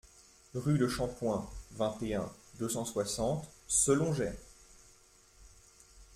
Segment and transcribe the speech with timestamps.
[0.55, 4.33] Rue de Champoint, vingt et un, deux cent soixante Selongey